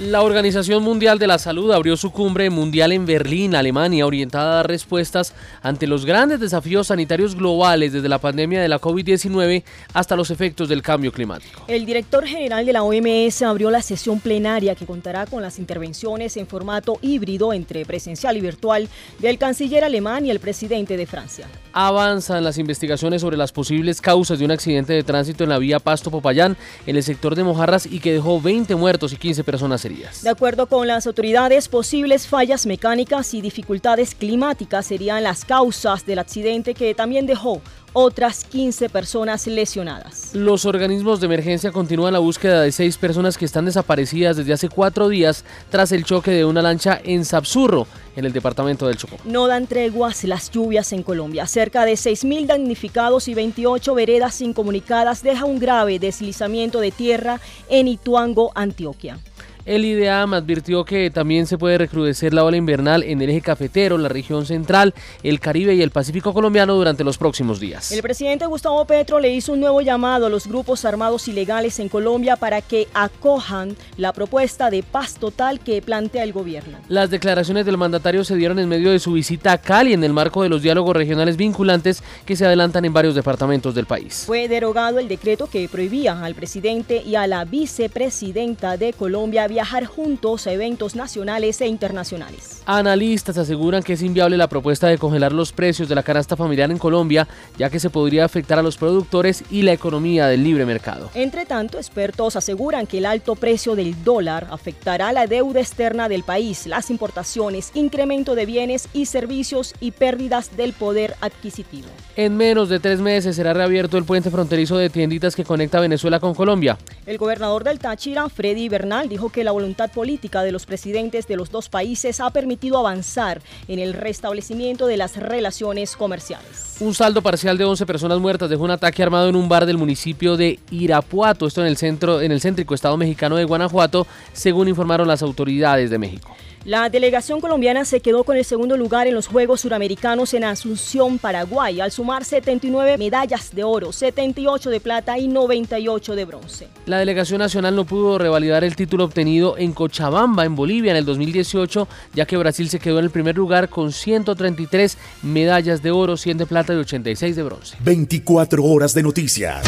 La 0.00 0.22
Organización 0.22 0.84
Mundial 0.84 1.18
de 1.18 1.26
la 1.26 1.40
Salud 1.40 1.72
abrió 1.72 1.96
su 1.96 2.12
cumbre 2.12 2.50
mundial 2.50 2.92
en 2.92 3.04
Berlín, 3.04 3.56
Alemania, 3.56 4.06
orientada 4.06 4.52
a 4.52 4.54
dar 4.54 4.68
respuestas 4.68 5.34
ante 5.60 5.88
los 5.88 6.04
grandes 6.06 6.38
desafíos 6.38 6.86
sanitarios 6.86 7.34
globales 7.34 7.92
desde 7.92 8.08
la 8.08 8.20
pandemia 8.20 8.62
de 8.62 8.68
la 8.68 8.80
COVID-19 8.80 9.64
hasta 9.94 10.14
los 10.14 10.30
efectos 10.30 10.68
del 10.68 10.82
cambio 10.82 11.10
climático. 11.10 11.64
El 11.66 11.84
director 11.84 12.24
general 12.24 12.64
de 12.64 12.74
la 12.74 12.84
OMS 12.84 13.42
abrió 13.42 13.72
la 13.72 13.82
sesión 13.82 14.20
plenaria 14.20 14.76
que 14.76 14.86
contará 14.86 15.26
con 15.26 15.42
las 15.42 15.58
intervenciones 15.58 16.36
en 16.36 16.46
formato 16.46 17.00
híbrido 17.02 17.52
entre 17.52 17.84
presencial 17.84 18.36
y 18.36 18.40
virtual 18.40 18.88
del 19.18 19.36
canciller 19.36 19.82
alemán 19.82 20.24
y 20.24 20.30
el 20.30 20.38
presidente 20.38 20.96
de 20.96 21.06
Francia. 21.06 21.48
Avanzan 21.72 22.44
las 22.44 22.58
investigaciones 22.58 23.22
sobre 23.22 23.36
las 23.36 23.50
posibles 23.50 24.00
causas 24.00 24.38
de 24.38 24.44
un 24.44 24.52
accidente 24.52 24.92
de 24.92 25.02
tránsito 25.02 25.42
en 25.42 25.50
la 25.50 25.58
vía 25.58 25.80
Pasto-Popayán 25.80 26.56
en 26.86 26.94
el 26.94 27.02
sector 27.02 27.34
de 27.34 27.42
Mojarras 27.42 27.84
y 27.84 27.98
que 27.98 28.12
dejó 28.12 28.40
20 28.40 28.76
muertos 28.76 29.12
y 29.12 29.16
15 29.16 29.42
personas 29.42 29.87
heridas. 29.88 30.22
De 30.22 30.30
acuerdo 30.30 30.66
con 30.66 30.86
las 30.86 31.06
autoridades, 31.06 31.68
posibles 31.68 32.26
fallas 32.26 32.66
mecánicas 32.66 33.34
y 33.34 33.40
dificultades 33.40 34.14
climáticas 34.14 34.86
serían 34.86 35.22
las 35.22 35.44
causas 35.44 36.06
del 36.06 36.20
accidente 36.20 36.74
que 36.74 36.94
también 36.94 37.26
dejó 37.26 37.60
otras 37.92 38.44
15 38.44 38.88
personas 38.90 39.46
lesionadas. 39.46 40.30
Los 40.34 40.66
organismos 40.66 41.20
de 41.20 41.26
emergencia 41.26 41.72
continúan 41.72 42.12
la 42.12 42.18
búsqueda 42.18 42.62
de 42.62 42.72
seis 42.72 42.96
personas 42.96 43.36
que 43.36 43.44
están 43.44 43.64
desaparecidas 43.64 44.36
desde 44.36 44.52
hace 44.52 44.68
cuatro 44.68 45.08
días 45.08 45.44
tras 45.70 45.92
el 45.92 46.04
choque 46.04 46.30
de 46.30 46.44
una 46.44 46.62
lancha 46.62 47.00
en 47.02 47.24
Sapsurro, 47.24 47.86
en 48.14 48.24
el 48.24 48.32
departamento 48.32 48.86
del 48.86 48.96
Chocó. 48.96 49.16
No 49.24 49.46
dan 49.46 49.66
treguas 49.66 50.24
las 50.24 50.50
lluvias 50.50 50.92
en 50.92 51.02
Colombia. 51.02 51.46
Cerca 51.46 51.84
de 51.84 51.92
6.000 51.92 52.46
damnificados 52.46 53.28
y 53.28 53.34
28 53.34 53.94
veredas 53.94 54.40
incomunicadas 54.40 55.22
deja 55.22 55.44
un 55.44 55.58
grave 55.58 55.98
deslizamiento 55.98 56.80
de 56.80 56.90
tierra 56.90 57.40
en 57.68 57.88
Ituango, 57.88 58.52
Antioquia. 58.54 59.18
El 59.68 59.84
IDEAM 59.84 60.32
advirtió 60.32 60.82
que 60.82 61.10
también 61.10 61.46
se 61.46 61.58
puede 61.58 61.76
recrudecer 61.76 62.32
la 62.32 62.42
ola 62.42 62.56
invernal 62.56 63.02
en 63.02 63.20
el 63.20 63.28
eje 63.28 63.42
cafetero, 63.42 63.98
la 63.98 64.08
región 64.08 64.46
central, 64.46 64.94
el 65.22 65.40
Caribe 65.40 65.74
y 65.74 65.82
el 65.82 65.90
Pacífico 65.90 66.32
colombiano 66.32 66.74
durante 66.74 67.04
los 67.04 67.18
próximos 67.18 67.60
días. 67.60 67.92
El 67.92 68.00
presidente 68.00 68.46
Gustavo 68.46 68.86
Petro 68.86 69.20
le 69.20 69.28
hizo 69.28 69.52
un 69.52 69.60
nuevo 69.60 69.82
llamado 69.82 70.24
a 70.24 70.30
los 70.30 70.46
grupos 70.46 70.86
armados 70.86 71.28
ilegales 71.28 71.78
en 71.80 71.90
Colombia 71.90 72.36
para 72.36 72.62
que 72.62 72.88
acojan 72.94 73.76
la 73.98 74.14
propuesta 74.14 74.70
de 74.70 74.82
paz 74.82 75.16
total 75.16 75.60
que 75.60 75.82
plantea 75.82 76.24
el 76.24 76.32
gobierno. 76.32 76.78
Las 76.88 77.10
declaraciones 77.10 77.66
del 77.66 77.76
mandatario 77.76 78.24
se 78.24 78.36
dieron 78.36 78.58
en 78.58 78.70
medio 78.70 78.90
de 78.90 78.98
su 78.98 79.12
visita 79.12 79.52
a 79.52 79.58
Cali 79.58 79.92
en 79.92 80.02
el 80.02 80.14
marco 80.14 80.42
de 80.42 80.48
los 80.48 80.62
diálogos 80.62 80.96
regionales 80.96 81.36
vinculantes 81.36 82.02
que 82.24 82.36
se 82.36 82.46
adelantan 82.46 82.86
en 82.86 82.94
varios 82.94 83.14
departamentos 83.14 83.74
del 83.74 83.84
país. 83.84 84.22
Fue 84.24 84.48
derogado 84.48 84.98
el 84.98 85.08
decreto 85.08 85.46
que 85.46 85.68
prohibía 85.68 86.24
al 86.24 86.34
presidente 86.34 87.02
y 87.02 87.16
a 87.16 87.26
la 87.26 87.44
vicepresidenta 87.44 88.78
de 88.78 88.94
Colombia 88.94 89.46
viajar 89.58 89.86
juntos 89.86 90.46
a 90.46 90.52
eventos 90.52 90.94
nacionales 90.94 91.60
e 91.60 91.66
internacionales. 91.66 92.62
Analistas 92.64 93.38
aseguran 93.38 93.82
que 93.82 93.94
es 93.94 94.02
inviable 94.02 94.36
la 94.36 94.46
propuesta 94.46 94.86
de 94.86 94.98
congelar 94.98 95.32
los 95.32 95.50
precios 95.52 95.88
de 95.88 95.96
la 95.96 96.04
canasta 96.04 96.36
familiar 96.36 96.70
en 96.70 96.78
Colombia, 96.78 97.26
ya 97.56 97.68
que 97.68 97.80
se 97.80 97.90
podría 97.90 98.24
afectar 98.24 98.60
a 98.60 98.62
los 98.62 98.76
productores 98.76 99.42
y 99.50 99.62
la 99.62 99.72
economía 99.72 100.28
del 100.28 100.44
libre 100.44 100.64
mercado. 100.64 101.10
Entre 101.12 101.44
tanto, 101.44 101.78
expertos 101.78 102.36
aseguran 102.36 102.86
que 102.86 102.98
el 102.98 103.06
alto 103.06 103.34
precio 103.34 103.74
del 103.74 104.04
dólar 104.04 104.46
afectará 104.52 105.12
la 105.12 105.26
deuda 105.26 105.58
externa 105.58 106.08
del 106.08 106.22
país, 106.22 106.68
las 106.68 106.88
importaciones, 106.88 107.72
incremento 107.74 108.36
de 108.36 108.46
bienes 108.46 108.86
y 108.92 109.06
servicios 109.06 109.74
y 109.80 109.90
pérdidas 109.90 110.56
del 110.56 110.72
poder 110.72 111.16
adquisitivo. 111.20 111.88
En 112.14 112.36
menos 112.36 112.68
de 112.68 112.78
tres 112.78 113.00
meses 113.00 113.34
será 113.34 113.54
reabierto 113.54 113.98
el 113.98 114.04
puente 114.04 114.30
fronterizo 114.30 114.76
de 114.76 114.88
tienditas 114.88 115.34
que 115.34 115.42
conecta 115.42 115.80
Venezuela 115.80 116.20
con 116.20 116.32
Colombia. 116.32 116.78
El 117.06 117.18
gobernador 117.18 117.64
del 117.64 117.80
Táchira, 117.80 118.28
Freddy 118.28 118.68
Bernal, 118.68 119.08
dijo 119.08 119.30
que 119.30 119.47
la 119.48 119.52
voluntad 119.52 119.90
política 119.90 120.42
de 120.42 120.52
los 120.52 120.66
presidentes 120.66 121.26
de 121.26 121.34
los 121.34 121.50
dos 121.50 121.70
países 121.70 122.20
ha 122.20 122.28
permitido 122.28 122.76
avanzar 122.76 123.40
en 123.66 123.78
el 123.78 123.94
restablecimiento 123.94 124.86
de 124.86 124.98
las 124.98 125.16
relaciones 125.16 125.96
comerciales. 125.96 126.76
Un 126.80 126.92
saldo 126.92 127.22
parcial 127.22 127.56
de 127.56 127.64
11 127.64 127.86
personas 127.86 128.18
muertas 128.18 128.50
dejó 128.50 128.64
un 128.64 128.72
ataque 128.72 129.02
armado 129.02 129.30
en 129.30 129.36
un 129.36 129.48
bar 129.48 129.64
del 129.64 129.78
municipio 129.78 130.36
de 130.36 130.58
Irapuato, 130.70 131.46
esto 131.46 131.62
en 131.62 131.68
el 131.68 131.78
centro 131.78 132.20
en 132.20 132.30
el 132.30 132.42
céntrico 132.42 132.74
estado 132.74 132.98
mexicano 132.98 133.36
de 133.36 133.44
Guanajuato, 133.44 134.06
según 134.34 134.68
informaron 134.68 135.08
las 135.08 135.22
autoridades 135.22 135.88
de 135.88 135.96
México. 135.96 136.36
La 136.64 136.90
delegación 136.90 137.40
colombiana 137.40 137.86
se 137.86 138.00
quedó 138.00 138.24
con 138.24 138.36
el 138.36 138.44
segundo 138.44 138.76
lugar 138.76 139.06
en 139.06 139.14
los 139.14 139.28
Juegos 139.28 139.62
Suramericanos 139.62 140.34
en 140.34 140.44
Asunción, 140.44 141.18
Paraguay, 141.18 141.80
al 141.80 141.92
sumar 141.92 142.26
79 142.26 142.98
medallas 142.98 143.54
de 143.54 143.64
oro, 143.64 143.90
78 143.92 144.68
de 144.68 144.78
plata 144.78 145.18
y 145.18 145.28
98 145.28 146.14
de 146.14 146.24
bronce. 146.26 146.68
La 146.84 146.98
delegación 146.98 147.38
nacional 147.38 147.74
no 147.74 147.86
pudo 147.86 148.18
revalidar 148.18 148.64
el 148.64 148.76
título 148.76 149.08
en 149.28 149.72
Cochabamba, 149.72 150.44
en 150.44 150.56
Bolivia, 150.56 150.90
en 150.90 150.96
el 150.96 151.04
2018, 151.04 151.88
ya 152.14 152.26
que 152.26 152.36
Brasil 152.36 152.68
se 152.68 152.78
quedó 152.78 152.98
en 152.98 153.04
el 153.04 153.10
primer 153.10 153.36
lugar 153.36 153.68
con 153.68 153.92
133 153.92 154.96
medallas 155.22 155.82
de 155.82 155.90
oro, 155.90 156.16
100 156.16 156.38
de 156.38 156.46
plata 156.46 156.72
y 156.74 156.76
86 156.76 157.36
de 157.36 157.42
bronce. 157.42 157.76
24 157.80 158.64
horas 158.64 158.94
de 158.94 159.02
noticias 159.02 159.62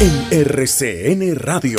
en 0.00 0.40
RCN 0.40 1.36
Radio. 1.36 1.78